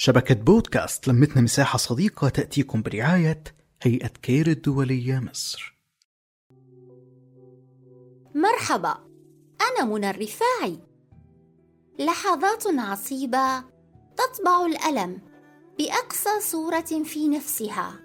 شبكة 0.00 0.34
بودكاست 0.34 1.08
لمتنا 1.08 1.42
مساحة 1.42 1.78
صديقة 1.78 2.28
تأتيكم 2.28 2.82
برعاية 2.82 3.44
هيئة 3.82 4.08
كير 4.08 4.46
الدولية 4.46 5.18
مصر. 5.18 5.78
مرحبا 8.34 8.98
أنا 9.60 9.84
منى 9.84 10.10
الرفاعي. 10.10 10.78
لحظات 11.98 12.64
عصيبة 12.66 13.58
تطبع 14.16 14.66
الألم 14.66 15.20
بأقصى 15.78 16.40
صورة 16.40 17.02
في 17.04 17.28
نفسها 17.28 18.00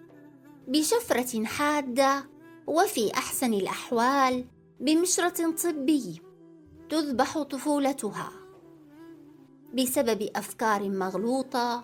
بشفرة 0.68 1.46
حادة 1.46 2.30
وفي 2.68 3.14
أحسن 3.14 3.54
الأحوال 3.54 4.46
بمشرة 4.80 5.52
طبي 5.52 6.22
تذبح 6.90 7.42
طفولتها. 7.42 8.43
بسبب 9.74 10.30
أفكار 10.36 10.90
مغلوطة 10.90 11.84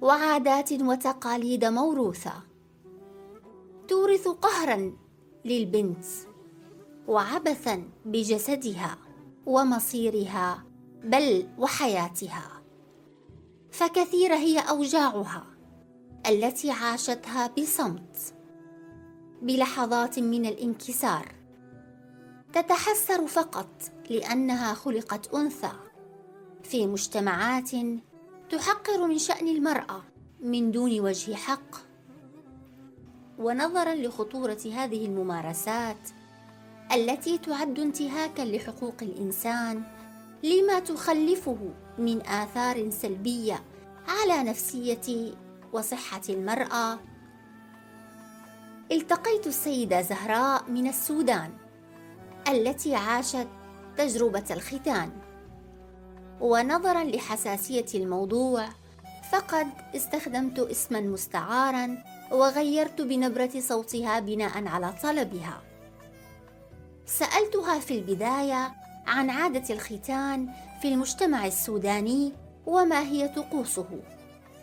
وعادات 0.00 0.72
وتقاليد 0.72 1.64
موروثة 1.64 2.32
تورث 3.88 4.28
قهرا 4.28 4.92
للبنت 5.44 6.04
وعبثا 7.08 7.84
بجسدها 8.04 8.98
ومصيرها 9.46 10.64
بل 11.04 11.48
وحياتها 11.58 12.62
فكثيره 13.70 14.34
هي 14.34 14.58
أوجاعها 14.58 15.46
التي 16.26 16.70
عاشتها 16.70 17.46
بصمت 17.46 18.34
بلحظات 19.42 20.18
من 20.18 20.46
الانكسار 20.46 21.34
تتحسر 22.52 23.26
فقط 23.26 23.68
لأنها 24.10 24.74
خلقت 24.74 25.34
أنثى. 25.34 25.89
في 26.64 26.86
مجتمعات 26.86 27.70
تحقر 28.50 29.06
من 29.06 29.18
شأن 29.18 29.48
المرأة 29.48 30.02
من 30.40 30.70
دون 30.70 31.00
وجه 31.00 31.34
حق. 31.34 31.76
ونظرا 33.38 33.94
لخطورة 33.94 34.58
هذه 34.74 35.06
الممارسات 35.06 36.08
التي 36.92 37.38
تعد 37.38 37.78
انتهاكا 37.78 38.42
لحقوق 38.42 38.94
الإنسان 39.02 39.82
لما 40.42 40.78
تخلفه 40.78 41.58
من 41.98 42.26
آثار 42.26 42.90
سلبية 42.90 43.62
على 44.08 44.50
نفسية 44.50 45.34
وصحة 45.72 46.22
المرأة. 46.28 46.98
التقيت 48.92 49.46
السيدة 49.46 50.02
زهراء 50.02 50.70
من 50.70 50.86
السودان 50.86 51.50
التي 52.48 52.94
عاشت 52.94 53.48
تجربة 53.96 54.44
الختان. 54.50 55.19
ونظرا 56.40 57.04
لحساسية 57.04 57.86
الموضوع 57.94 58.68
فقد 59.32 59.66
استخدمت 59.96 60.58
اسما 60.58 61.00
مستعارا 61.00 62.04
وغيرت 62.32 63.00
بنبرة 63.00 63.50
صوتها 63.60 64.20
بناء 64.20 64.66
على 64.66 64.92
طلبها. 65.02 65.62
سألتها 67.06 67.80
في 67.80 67.94
البداية 67.94 68.72
عن 69.06 69.30
عادة 69.30 69.74
الختان 69.74 70.48
في 70.82 70.88
المجتمع 70.88 71.46
السوداني 71.46 72.32
وما 72.66 73.00
هي 73.00 73.28
طقوسه 73.28 73.86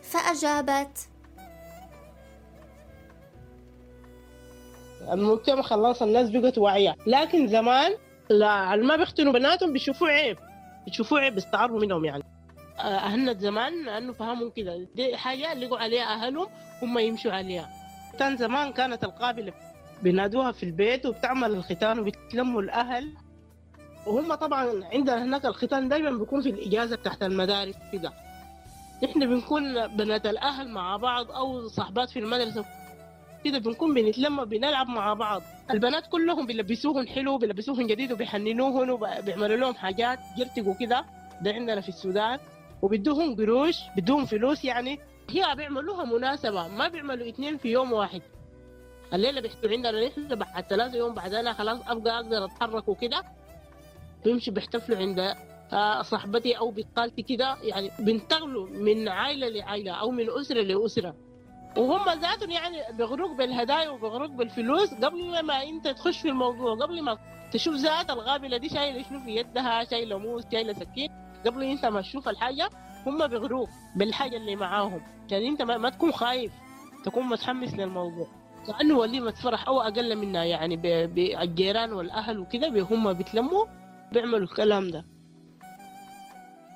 فأجابت 0.02 0.98
المجتمع 5.12 5.62
خلاص 5.62 6.02
الناس 6.02 6.30
بقت 6.30 6.58
واعية. 6.58 6.96
لكن 7.06 7.48
زمان 7.48 7.92
لا 8.30 8.76
ما 8.76 8.96
بيختنوا 8.96 9.34
بناتهم 9.34 9.74
بيشوفوه 9.74 10.10
عيب. 10.10 10.38
بيشوفوه 10.88 11.20
عيب 11.20 11.36
بيستعروا 11.36 11.82
منهم 11.82 12.06
يعني. 12.06 12.24
اهلنا 12.80 13.34
زمان 13.34 13.90
أنه 13.90 14.14
فهموا 14.14 14.50
كده. 14.50 14.88
دي 14.96 15.18
حاجة 15.18 15.54
لقوا 15.54 15.78
عليها 15.78 16.04
أهلهم 16.04 16.48
هم 16.82 17.00
يمشوا 17.00 17.32
عليها. 17.32 17.70
كان 18.20 18.38
زمان 18.38 18.74
كانت 18.74 19.04
القابلة 19.04 19.54
بينادوها 20.04 20.52
في 20.52 20.64
البيت 20.64 21.06
وبتعمل 21.06 21.56
الختان 21.56 22.00
وبتلموا 22.00 22.62
الأهل. 22.62 23.14
وهم 24.06 24.34
طبعا 24.34 24.86
عندنا 24.94 25.24
هناك 25.24 25.46
الختان 25.46 25.90
دائما 25.90 26.12
بيكون 26.12 26.42
في 26.42 26.50
الإجازة 26.50 26.96
تحت 26.96 27.24
المدارس 27.24 27.76
كده. 27.94 28.14
نحن 29.04 29.20
بنكون 29.20 29.88
بنات 29.88 30.26
الأهل 30.26 30.70
مع 30.70 30.98
بعض 30.98 31.32
أو 31.32 31.68
صحبات 31.68 32.10
في 32.10 32.20
المدرسة. 32.20 32.66
كده 33.44 33.58
بنكون 33.60 33.94
بنتلم 33.94 34.46
بنلعب 34.46 34.88
مع 34.88 35.14
بعض. 35.14 35.42
البنات 35.72 36.08
كلهم 36.08 36.46
بيلبسوهم 36.46 37.08
حلو 37.08 37.38
بيلبسوهم 37.38 37.88
جديد 37.88 38.12
وبيحننوهم 38.12 38.90
وبيعملوا 38.90 39.58
لهم 39.58 39.74
حاجات 39.74 40.20
جرتقوا 40.38 40.74
كده. 40.80 41.06
ده 41.42 41.52
عندنا 41.52 41.82
في 41.82 41.90
السودان. 41.90 42.40
وبيدوهم 42.82 43.36
قروش 43.36 43.76
بدوهم 43.98 44.26
فلوس 44.26 44.66
يعني. 44.66 45.00
هي 45.30 45.56
بيعملوها 45.56 46.06
مناسبة 46.06 46.68
ما 46.68 46.88
بيعملوا 46.88 47.30
اثنين 47.30 47.58
في 47.58 47.68
يوم 47.72 47.94
واحد. 47.94 48.22
الليلة 49.14 49.42
بيحكوا 49.42 49.70
عندنا 49.70 50.08
نحن 50.08 50.36
بعد 50.36 50.64
ثلاثة 50.64 50.98
يوم 50.98 51.14
بعدين 51.14 51.54
خلاص 51.54 51.80
أبقى 51.88 52.16
أقدر 52.16 52.46
أتحرك 52.46 52.88
وكده. 52.88 53.24
بيمشي 54.26 54.52
بيحتفلوا 54.52 54.98
عند 54.98 55.34
آه، 55.74 56.02
صاحبتي 56.02 56.58
أو 56.58 56.72
بقالتي 56.72 57.22
كده. 57.22 57.58
يعني 57.64 57.92
بينتقلوا 58.00 58.68
من 58.70 59.08
عائلة 59.08 59.50
لعائلة 59.50 59.92
أو 59.92 60.12
من 60.12 60.26
أسرة 60.30 60.62
لأسرة. 60.62 61.16
وهم 61.78 62.20
ذاتهم 62.20 62.52
يعني 62.52 62.78
بيغروك 62.92 63.32
بالهدايا 63.32 63.90
وبيغروك 63.90 64.32
بالفلوس 64.32 64.94
قبل 64.94 65.40
ما 65.44 65.64
انت 65.64 65.88
تخش 65.88 66.22
في 66.22 66.30
الموضوع 66.30 66.76
قبل 66.76 67.02
ما 67.02 67.18
تشوف 67.54 67.76
ذات 67.76 68.10
الغابله 68.10 68.58
دي 68.58 68.70
شايله 68.70 69.04
شنو 69.10 69.20
في 69.20 69.36
يدها 69.36 69.84
شايله 69.84 70.18
موس 70.18 70.44
شايله 70.52 70.74
سكين 70.74 71.10
قبل 71.46 71.64
انت 71.64 71.86
ما 71.86 72.02
تشوف 72.02 72.30
الحاجة 72.30 72.70
هم 73.08 73.28
بيغروك 73.28 73.70
بالحاجة 73.96 74.38
اللي 74.38 74.56
معاهم. 74.56 75.02
عشان 75.26 75.42
يعني 75.42 75.48
انت 75.48 75.62
ما, 75.62 75.90
تكون 75.90 76.12
خايف 76.12 76.52
تكون 77.06 77.24
متحمس 77.24 77.74
للموضوع. 77.74 78.28
كأنه 78.68 78.98
وليمه 78.98 79.32
فرح 79.32 79.68
أو 79.68 79.82
أقل 79.82 80.16
منها 80.16 80.44
يعني 80.44 80.76
بالجيران 81.08 81.94
والأهل 81.94 82.40
وكده 82.40 82.82
هم 82.92 83.14
بيتلموا 83.14 83.66
بيعملوا 84.12 84.40
الكلام 84.40 84.92
ده. 84.92 85.06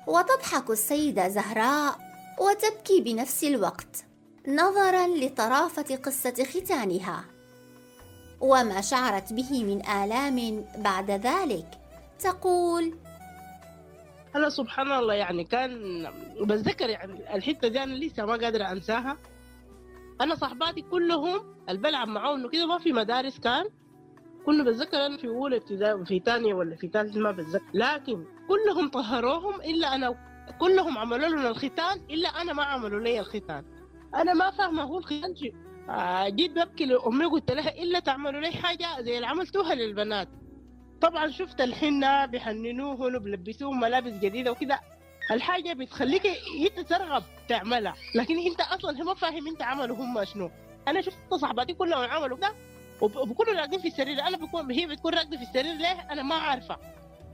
وتضحك 0.06 0.70
السيدة 0.70 1.28
زهراء 1.28 1.98
وتبكي 2.40 3.00
بنفس 3.00 3.44
الوقت. 3.44 4.04
نظرا 4.48 5.06
لطرافة 5.06 5.96
قصة 5.96 6.44
ختانها. 6.44 7.24
وما 8.40 8.80
شعرت 8.80 9.32
به 9.32 9.64
من 9.64 9.86
آلام 9.86 10.64
بعد 10.78 11.10
ذلك. 11.10 11.66
تقول 12.18 12.94
أنا 14.36 14.48
سبحان 14.48 14.92
الله 14.92 15.14
يعني 15.14 15.44
كان 15.44 15.72
بتذكر 16.40 16.90
يعني 16.90 17.34
الحتة 17.34 17.68
دي 17.68 17.82
أنا 17.82 17.94
لسه 17.94 18.26
ما 18.26 18.32
قادره 18.36 18.70
أنساها. 18.70 19.18
أنا 20.20 20.34
صحباتي 20.34 20.82
كلهم 20.82 21.54
اللي 21.68 21.80
بلعب 21.80 22.08
معاهم 22.08 22.38
إنه 22.38 22.48
كده 22.48 22.66
ما 22.66 22.78
في 22.78 22.92
مدارس 22.92 23.38
كان. 23.38 23.64
كنا 24.46 24.64
بتذكر 24.64 25.06
أنا 25.06 25.16
في 25.16 25.28
أولى 25.28 25.56
ابتدائي 25.56 26.04
في 26.04 26.22
ثانية 26.26 26.54
ولا 26.54 26.76
في 26.76 26.88
ثالثه 26.88 27.20
ما 27.20 27.30
بتذكر. 27.30 27.64
لكن 27.74 28.24
كلهم 28.48 28.88
طهروهم 28.88 29.60
إلا 29.60 29.94
أنا 29.94 30.14
كلهم 30.60 30.98
عملوا 30.98 31.28
لنا 31.28 31.48
الختان 31.48 32.00
إلا 32.10 32.28
أنا 32.28 32.52
ما 32.52 32.64
عملوا 32.64 33.00
لي 33.00 33.20
الختان. 33.20 33.64
أنا 34.14 34.32
ما 34.34 34.50
فاهمة 34.50 34.82
هو 34.82 34.98
الختان 34.98 35.34
آه 35.90 36.28
جيت 36.28 36.50
ببكي 36.50 36.84
لأمي 36.84 37.24
قلت 37.24 37.50
لها 37.50 37.82
إلا 37.82 37.98
تعملوا 37.98 38.40
لي 38.40 38.50
حاجة 38.52 39.00
زي 39.00 39.16
اللي 39.16 39.26
عملتوها 39.26 39.74
للبنات. 39.74 40.28
طبعا 41.00 41.30
شفت 41.30 41.60
الحنة 41.60 42.26
بيحننوهن 42.26 43.16
وبيلبسوهم 43.16 43.80
ملابس 43.80 44.12
جديدة 44.12 44.50
وكده. 44.52 44.80
الحاجة 45.30 45.72
بتخليك 45.72 46.26
انت 46.78 46.88
ترغب 46.88 47.22
تعملها 47.48 47.94
لكن 48.14 48.38
أنت 48.38 48.60
أصلا 48.60 49.04
ما 49.04 49.14
فاهم 49.14 49.48
أنت 49.48 49.62
عملوا 49.62 49.96
هم 49.96 50.24
شنو. 50.24 50.50
أنا 50.88 51.00
شفت 51.00 51.34
صاحباتي 51.34 51.74
كلهم 51.74 52.10
عملوا 52.10 52.38
ده 52.38 52.52
وبكونوا 53.00 53.52
راقدين 53.52 53.80
في 53.80 53.88
السرير 53.88 54.20
أنا 54.20 54.36
بكون 54.36 54.70
هي 54.70 54.86
بتكون 54.86 55.14
راقده 55.14 55.36
في 55.36 55.42
السرير 55.42 55.74
ليه؟ 55.74 56.12
أنا 56.12 56.22
ما 56.22 56.34
عارفة. 56.34 56.76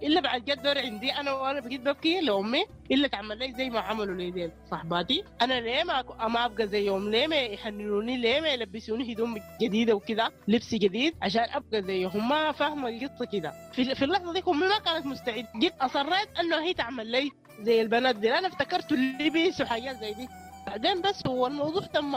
إلا 0.02 0.20
بعد 0.20 0.44
جد 0.44 0.62
دور 0.62 0.78
عندي 0.78 1.12
أنا 1.12 1.32
وأنا 1.32 1.60
بقيت 1.60 1.80
ببكي 1.80 2.20
لأمي 2.20 2.64
إلا 2.90 3.08
تعمل 3.08 3.38
لي 3.38 3.52
زي 3.52 3.70
ما 3.70 3.80
عملوا 3.80 4.14
لي 4.14 4.30
ديل 4.30 4.50
صاحباتي. 4.70 5.24
أنا 5.42 5.60
ليه 5.60 5.84
ما 5.84 6.02
ما 6.28 6.44
أبقى 6.44 6.66
زيهم؟ 6.68 7.10
ليه 7.10 7.26
ما 7.26 7.36
يحننوني؟ 7.36 8.16
ليه 8.16 8.40
ما 8.40 8.48
يلبسوني 8.48 9.12
هدوم 9.14 9.40
جديدة 9.62 9.94
وكذا 9.94 10.30
لبس 10.48 10.74
جديد 10.74 11.14
عشان 11.22 11.46
أبقى 11.50 11.82
زيهم؟ 11.82 12.28
ما 12.28 12.52
فاهمة 12.52 12.88
القصة 12.88 13.24
كده 13.32 13.52
في, 13.72 13.94
في 13.94 14.04
اللحظة 14.04 14.32
دي 14.32 14.42
أمي 14.48 14.66
ما 14.66 14.78
كانت 14.78 15.06
مستعدة. 15.06 15.48
جيت 15.60 15.74
أصريت 15.80 16.28
إنه 16.40 16.60
هي 16.64 16.74
تعمل 16.74 17.06
لي 17.06 17.30
زي 17.60 17.82
البنات 17.82 18.16
دي 18.16 18.32
أنا 18.38 18.48
افتكرت 18.48 18.92
اللبس 18.92 19.60
وحاجات 19.60 19.96
زي 19.96 20.14
دي. 20.14 20.28
بعدين 20.66 21.00
بس 21.02 21.26
هو 21.26 21.46
الموضوع 21.46 21.82
تم 21.82 22.14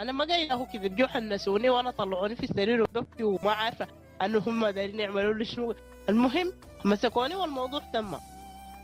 أنا 0.00 0.12
ما 0.12 0.24
قايله 0.24 0.54
هو 0.54 0.66
كذا. 0.66 0.82
بيجوا 0.82 1.08
حنسوني 1.08 1.70
وأنا 1.70 1.90
طلعوني 1.90 2.36
في 2.36 2.42
السرير 2.42 2.82
وببكي 2.82 3.22
وما 3.24 3.52
عارفة. 3.52 3.86
انه 4.22 4.38
هم 4.46 4.66
دايرين 4.66 5.00
يعملوا 5.00 5.34
لي 5.34 5.44
شنو؟ 5.44 5.74
المهم 6.08 6.52
مسكوني 6.84 7.34
والموضوع 7.34 7.80
تم. 7.92 8.14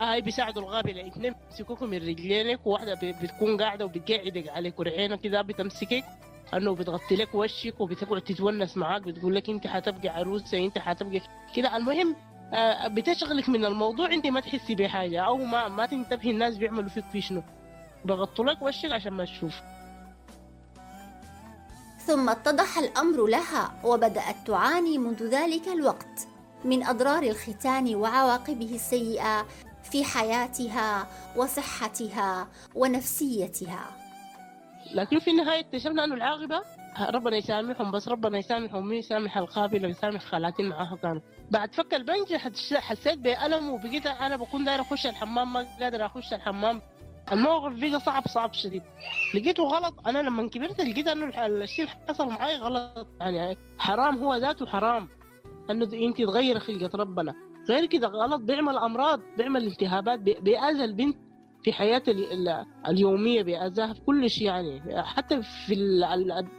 هاي 0.00 0.20
بيساعدوا 0.20 0.62
الغابة 0.62 1.06
اثنين 1.08 1.34
بيمسكوك 1.50 1.82
من 1.82 1.98
رجلينك 1.98 2.66
وواحدة 2.66 2.94
بتكون 3.22 3.56
قاعدة 3.62 3.84
وبتقعدك 3.84 4.48
على 4.48 4.70
كرعينك 4.70 5.20
كذا 5.20 5.42
بتمسكك 5.42 6.04
أنه 6.54 6.74
بتغطي 6.74 7.16
لك 7.16 7.34
وشك 7.34 7.80
وبتقعد 7.80 8.20
تتونس 8.20 8.76
معاك 8.76 9.02
بتقول 9.02 9.34
لك 9.34 9.50
أنت 9.50 9.66
حتبقى 9.66 10.08
عروسة 10.08 10.58
أنت 10.58 10.78
حتبقى 10.78 11.20
كده. 11.54 11.76
المهم 11.76 12.16
بتشغلك 12.94 13.48
من 13.48 13.64
الموضوع 13.64 14.12
أنت 14.12 14.26
ما 14.26 14.40
تحسي 14.40 14.74
بحاجة 14.74 15.20
أو 15.20 15.36
ما 15.36 15.68
ما 15.68 15.86
تنتبهي 15.86 16.30
الناس 16.30 16.56
بيعملوا 16.58 16.88
فيك 16.88 17.04
في 17.12 17.20
شنو. 17.20 17.42
بغطوا 18.04 18.44
لك 18.44 18.62
وشك 18.62 18.92
عشان 18.92 19.12
ما 19.12 19.24
تشوف. 19.24 19.60
ثم 22.06 22.28
اتضح 22.28 22.78
الأمر 22.78 23.26
لها 23.26 23.74
وبدأت 23.84 24.36
تعاني 24.46 24.98
منذ 24.98 25.22
ذلك 25.28 25.68
الوقت 25.68 26.28
من 26.64 26.86
أضرار 26.86 27.22
الختان 27.22 27.94
وعواقبه 27.94 28.74
السيئة 28.74 29.46
في 29.82 30.04
حياتها 30.04 31.06
وصحتها 31.36 32.48
ونفسيتها. 32.74 33.86
لكن 34.94 35.18
في 35.18 35.30
النهاية 35.30 35.60
اكتشفنا 35.60 36.04
انه 36.04 36.14
العاقبة 36.14 36.62
ربنا 37.10 37.36
يسامحهم 37.36 37.90
بس 37.90 38.08
ربنا 38.08 38.38
يسامحهم 38.38 38.86
مين 38.88 38.98
يسامح 38.98 39.38
القابله 39.38 39.88
ويسامح 39.88 40.24
خالاتي 40.24 40.62
معاها 40.62 40.96
كانوا 41.02 41.20
بعد 41.50 41.74
فك 41.74 41.94
البنج 41.94 42.34
حسيت 42.74 43.18
بألم 43.18 43.70
وبقيت 43.70 44.06
أنا 44.06 44.36
بكون 44.36 44.64
داير 44.64 44.80
أخش 44.80 45.06
الحمام 45.06 45.52
ما 45.52 45.66
قادر 45.80 46.06
أخش 46.06 46.32
الحمام. 46.32 46.82
الموقف 47.32 47.72
بقى 47.72 48.00
صعب 48.00 48.26
صعب 48.28 48.52
شديد. 48.52 48.82
لقيته 49.34 49.62
غلط. 49.62 49.94
أنا 50.06 50.18
لما 50.18 50.48
كبرت 50.48 50.80
لقيت 50.80 51.08
إنه 51.08 51.46
الشيء 51.46 51.86
حصل 52.08 52.28
معي 52.28 52.56
غلط. 52.56 53.06
يعني 53.20 53.58
حرام 53.78 54.18
هو 54.18 54.34
ذاته 54.34 54.66
حرام. 54.66 55.08
إنه 55.70 55.84
انت 55.92 56.22
تغير 56.22 56.58
خلقة 56.58 56.98
ربنا. 56.98 57.34
غير 57.68 57.86
كده 57.86 58.08
غلط. 58.08 58.40
بيعمل 58.40 58.76
أمراض 58.76 59.20
بيعمل 59.36 59.66
التهابات 59.66 60.18
بيأذى 60.18 60.84
البنت 60.84 61.16
في 61.64 61.72
حياة 61.72 62.02
اليومية 62.88 63.42
بيأذاها 63.42 63.92
في 63.92 64.00
كل 64.00 64.30
شيء 64.30 64.46
يعني. 64.46 65.02
حتى 65.02 65.42
في 65.42 65.74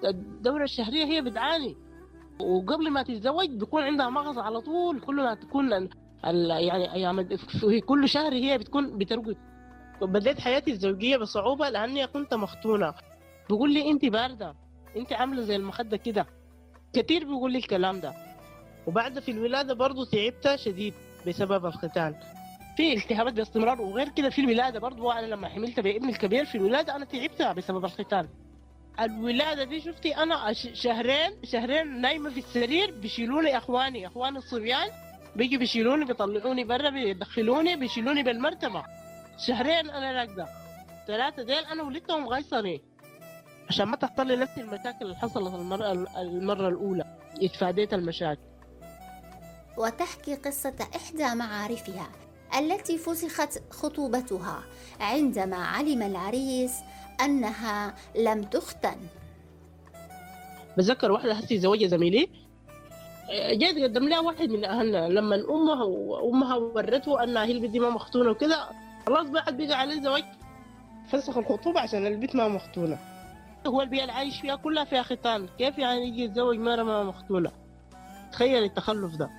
الدورة 0.03 0.63
الشهرية 0.63 1.05
هي 1.05 1.21
بتعاني. 1.21 1.77
وقبل 2.39 2.89
ما 2.89 3.03
تتزوج 3.03 3.49
بيكون 3.49 3.83
عندها 3.83 4.09
مغص 4.09 4.37
على 4.37 4.61
طول. 4.61 4.99
كل 4.99 5.15
ما 5.15 5.33
تكون 5.33 5.89
يعني 6.23 6.93
أيام 6.93 7.27
في 7.37 7.81
كل 7.81 8.09
شهر 8.09 8.33
هي 8.33 8.57
بتكون 8.57 8.97
بترقد. 8.97 9.37
بديت 10.01 10.39
حياتي 10.39 10.71
الزوجية 10.71 11.17
بصعوبة 11.17 11.69
لأني 11.69 12.07
كنت 12.07 12.33
مختونة 12.33 12.93
بيقول 13.49 13.73
لي 13.73 13.91
أنت 13.91 14.05
باردة. 14.05 14.55
أنت 14.97 15.13
عاملة 15.13 15.41
زي 15.41 15.55
المخدة 15.55 15.97
كده. 15.97 16.25
كثير 16.93 17.23
بيقول 17.23 17.51
لي 17.51 17.57
الكلام 17.57 17.99
ده. 17.99 18.13
وبعد 18.87 19.19
في 19.19 19.31
الولادة 19.31 19.73
برضو 19.73 20.03
تعبت 20.03 20.55
شديد 20.55 20.93
بسبب 21.27 21.65
الختان 21.65 22.15
في 22.77 22.93
التهابات 22.93 23.33
باستمرار. 23.33 23.81
وغير 23.81 24.09
كده 24.09 24.29
في 24.29 24.41
الولادة 24.41 24.79
برضو. 24.79 25.11
أنا 25.11 25.25
لما 25.25 25.47
حملت 25.49 25.79
بابني 25.79 26.11
الكبير 26.11 26.45
في 26.45 26.55
الولادة 26.55 26.95
أنا 26.95 27.05
تعبت 27.05 27.41
بسبب 27.41 27.85
الختان 27.85 28.27
الولادة 28.99 29.63
دي 29.63 29.81
شفتي 29.81 30.17
أنا 30.17 30.53
شهرين 30.53 31.31
شهرين 31.43 32.01
نايمة 32.01 32.29
في 32.29 32.37
السرير 32.37 32.91
بيشيلوني 32.91 33.57
إخواني. 33.57 34.07
إخواني 34.07 34.37
الصبيان 34.37 34.87
بيجي 35.35 35.57
بيشيلوني 35.57 36.05
بيطلعوني 36.05 36.63
برا 36.63 36.89
بيدخلوني 36.89 37.75
بيشيلوني 37.75 38.23
بالمرتبة. 38.23 38.83
شهرين 39.37 39.89
أنا 39.89 40.11
راكده 40.11 40.47
ثلاثة 41.07 41.43
ديل 41.43 41.65
أنا 41.65 41.83
ولدتهم 41.83 42.27
غيصني. 42.27 42.81
عشان 43.69 43.85
ما 43.85 43.95
تحصل 43.95 44.27
لي 44.27 44.35
نفس 44.35 44.57
المشاكل 44.57 45.05
اللي 45.05 45.15
حصلت 45.15 45.53
المره 45.53 45.91
المرة 46.17 46.67
الأولى. 46.67 47.17
اتفاديت 47.41 47.93
المشاكل. 47.93 48.41
وتحكي 49.77 50.35
قصة 50.35 50.75
إحدى 50.95 51.35
معارفها 51.35 52.09
التي 52.59 52.97
فسخت 52.97 53.73
خطوبتها 53.73 54.63
عندما 54.99 55.57
علم 55.57 56.01
العريس 56.01 56.73
أنها 57.21 57.95
لم 58.15 58.43
تختن. 58.43 58.97
بتذكر 60.77 61.11
واحدة 61.11 61.33
هسي 61.33 61.59
زوجة 61.59 61.85
زميلي؟ 61.85 62.29
جيت 63.51 63.83
قدم 63.83 64.07
لها 64.07 64.19
واحد 64.19 64.49
من 64.49 64.65
أهلنا. 64.65 65.09
لما 65.09 65.35
أمها 65.35 65.83
وأمها 65.83 66.55
ورته 66.55 67.23
أنها 67.23 67.45
هي 67.45 67.79
ما 67.79 67.89
مختونة 67.89 68.31
وكذا 68.31 68.69
خلاص 69.07 69.27
بعد 69.27 69.57
بقى 69.57 69.79
عليه 69.79 70.01
زواج. 70.01 70.23
فسخ 71.11 71.37
الخطوبة 71.37 71.79
عشان 71.79 72.07
البنت 72.07 72.35
ما 72.35 72.47
مختونة 72.47 72.97
هو 73.67 73.81
البيئة 73.81 74.01
اللي 74.01 74.13
عايش 74.13 74.41
فيها 74.41 74.55
كلها 74.55 74.83
فيها 74.83 75.03
ختان. 75.03 75.47
كيف 75.57 75.77
يعني 75.77 76.07
يجي 76.07 76.23
يتزوج 76.23 76.57
مرة 76.57 76.83
ما 76.83 77.03
مختونة 77.03 77.51
تخيل 78.31 78.63
التخلف 78.63 79.15
ده. 79.15 79.29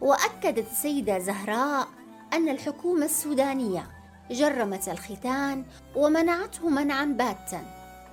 وأكدت 0.00 0.70
السيدة 0.72 1.18
زهراء 1.18 1.88
أن 2.32 2.48
الحكومة 2.48 3.04
السودانية 3.04 3.86
جرمت 4.30 4.88
الختان 4.88 5.64
ومنعته 5.96 6.68
منعا 6.68 7.04
باتا 7.04 7.62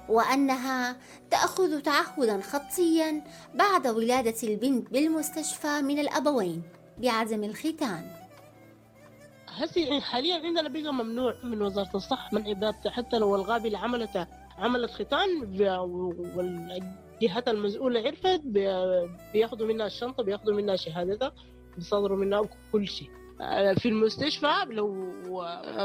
وأنها 0.10 0.96
تأخذ 1.32 1.80
تعهدا 1.82 2.42
خطيا 2.42 3.22
بعد 3.56 3.88
ولادة 3.88 4.36
البنت 4.44 4.90
بالمستشفى 4.92 5.82
من 5.82 6.00
الأبوين 6.00 6.64
بعدم 6.98 7.44
الختان. 7.44 8.21
هسي 9.52 10.02
حاليا 10.02 10.36
عندنا 10.36 10.70
بقى 10.70 10.94
ممنوع 10.94 11.34
من 11.44 11.62
وزارة 11.62 11.90
الصحة 11.96 12.30
من 12.34 12.48
عبادته 12.48 12.90
حتى 12.90 13.18
لو 13.20 13.36
الغابة 13.36 13.66
اللي 13.66 13.78
عملت 13.78 14.28
عملت 14.58 14.92
ختان 14.92 15.42
والجهات 16.36 17.48
المسؤولة 17.48 18.00
عرفت 18.00 18.42
بياخذوا 19.34 19.68
منها 19.68 19.86
الشنطة 19.86 20.24
بياخذوا 20.24 20.56
منها 20.56 20.76
شهادتها 20.76 21.32
بيصدروا 21.78 22.18
منها 22.18 22.42
كل 22.72 22.88
شيء. 22.88 23.10
آه، 23.42 23.74
في 23.74 23.88
المستشفى 23.90 24.48
لو 24.70 25.12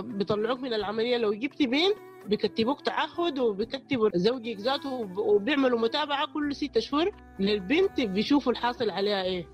بيطلعوك 0.02 0.60
من 0.60 0.74
العملية 0.74 1.16
لو 1.16 1.32
جبت 1.34 1.62
بنت 1.62 1.94
بيكتبوك 2.26 2.80
تعهد 2.80 3.38
وبيكتبوا 3.38 4.10
زوجك 4.14 4.56
ذاته 4.60 4.90
وبيعملوا 5.18 5.78
متابعة 5.78 6.26
كل 6.32 6.54
ستة 6.56 6.78
أشهر 6.78 7.10
للبنت 7.40 8.00
بيشوفوا 8.00 8.52
الحاصل 8.52 8.90
عليها 8.90 9.22
إيه. 9.22 9.46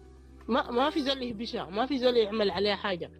ما 0.48 0.70
ما 0.70 0.90
في 0.90 1.02
زول 1.02 1.22
يهبشها 1.22 1.64
ما 1.70 1.86
في 1.86 1.98
زول 1.98 2.16
يعمل 2.16 2.50
عليها 2.50 2.76
حاجة. 2.76 3.10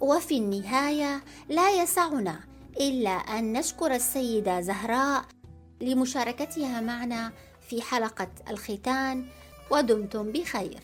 وفي 0.00 0.38
النهاية 0.38 1.24
لا 1.48 1.82
يسعنا 1.82 2.40
إلا 2.80 3.10
أن 3.10 3.52
نشكر 3.52 3.94
السيدة 3.94 4.60
زهراء 4.60 5.24
لمشاركتها 5.80 6.80
معنا 6.80 7.32
في 7.68 7.82
حلقة 7.82 8.28
الختان 8.50 9.26
ودمتم 9.70 10.32
بخير. 10.32 10.80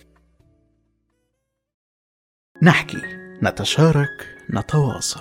نحكي 2.62 3.02
نتشارك 3.42 4.38
نتواصل. 4.50 5.20